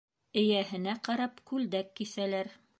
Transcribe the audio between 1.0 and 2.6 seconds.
ҡарап күлдәк киҫәләр.